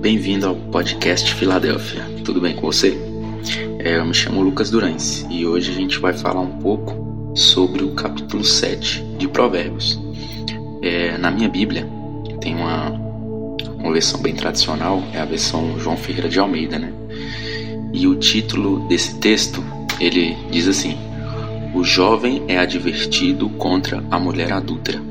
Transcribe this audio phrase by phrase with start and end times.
[0.00, 2.02] Bem-vindo ao podcast Filadélfia.
[2.24, 2.96] Tudo bem com você?
[3.80, 7.84] É, eu me chamo Lucas Durães e hoje a gente vai falar um pouco sobre
[7.84, 10.00] o capítulo 7 de Provérbios.
[10.80, 11.86] É, na minha Bíblia
[12.40, 12.88] tem uma,
[13.78, 16.94] uma versão bem tradicional, é a versão João Ferreira de Almeida, né?
[17.92, 19.62] E o título desse texto,
[20.00, 20.96] ele diz assim:
[21.74, 25.02] O jovem é advertido contra a mulher adúltera.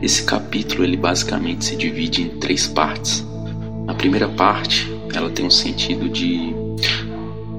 [0.00, 3.33] Esse capítulo ele basicamente se divide em três partes.
[3.86, 6.54] A primeira parte, ela tem um sentido de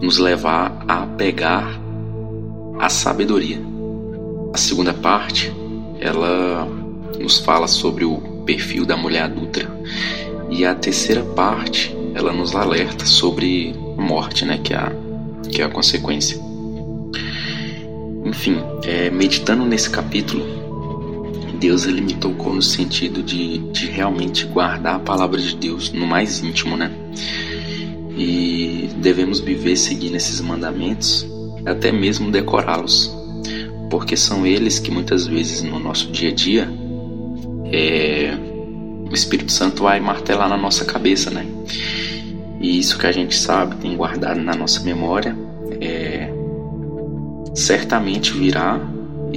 [0.02, 1.80] nos levar a pegar
[2.80, 3.60] a sabedoria.
[4.54, 5.54] A segunda parte,
[6.00, 6.68] ela
[7.20, 9.70] nos fala sobre o perfil da mulher adulta.
[10.50, 14.92] E a terceira parte, ela nos alerta sobre a morte, né, que é a,
[15.52, 16.40] que é a consequência.
[18.24, 20.55] Enfim, é, meditando nesse capítulo,
[21.55, 26.05] Deus ele me tocou no sentido de, de realmente guardar a palavra de Deus no
[26.05, 26.91] mais íntimo, né?
[28.18, 31.26] E devemos viver seguindo esses mandamentos,
[31.65, 33.13] até mesmo decorá-los,
[33.90, 36.70] porque são eles que muitas vezes no nosso dia a dia
[37.71, 38.37] é,
[39.10, 41.46] o Espírito Santo vai martelar na nossa cabeça, né?
[42.60, 45.35] E isso que a gente sabe, tem guardado na nossa memória,
[45.82, 46.30] é,
[47.54, 48.80] certamente virá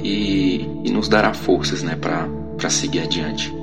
[0.03, 3.53] e, e nos dará forças né, para seguir adiante.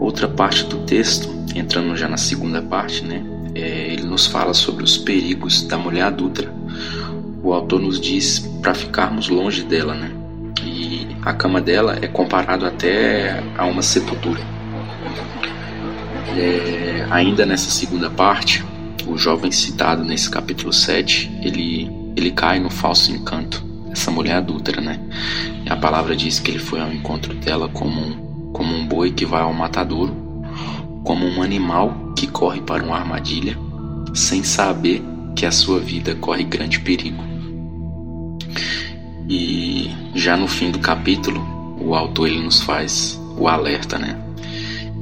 [0.00, 3.22] Outra parte do texto, entrando já na segunda parte, né,
[3.54, 6.52] é, ele nos fala sobre os perigos da mulher adulta.
[7.42, 10.10] O autor nos diz para ficarmos longe dela, né?
[10.62, 14.40] E a cama dela é comparado até a uma sepultura.
[16.36, 18.64] É, ainda nessa segunda parte,
[19.06, 24.80] o jovem citado nesse capítulo 7, ele, ele cai no falso encanto essa mulher adúltera,
[24.80, 25.00] né?
[25.64, 29.10] E a palavra diz que ele foi ao encontro dela como um, como um boi
[29.10, 30.14] que vai ao matadouro,
[31.04, 33.56] como um animal que corre para uma armadilha,
[34.14, 35.02] sem saber
[35.34, 37.22] que a sua vida corre grande perigo.
[39.28, 41.40] E já no fim do capítulo,
[41.80, 44.18] o autor ele nos faz o alerta, né?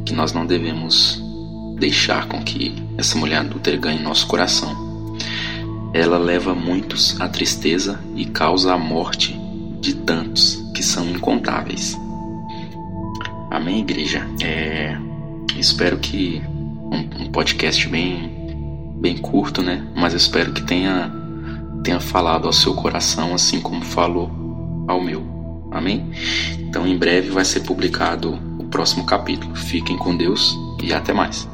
[0.04, 1.22] Que nós não devemos
[1.78, 4.87] deixar com que essa mulher adúltera ganhe nosso coração
[5.98, 9.36] ela leva muitos à tristeza e causa a morte
[9.80, 11.98] de tantos que são incontáveis.
[13.50, 14.24] Amém, igreja?
[14.40, 14.96] É,
[15.56, 18.30] espero que um, um, podcast bem,
[19.00, 19.84] bem curto, né?
[19.96, 21.12] Mas espero que tenha,
[21.82, 24.30] tenha falado ao seu coração assim como falou
[24.86, 25.26] ao meu.
[25.72, 26.12] Amém?
[26.60, 29.56] Então, em breve vai ser publicado o próximo capítulo.
[29.56, 31.48] Fiquem com Deus e até mais.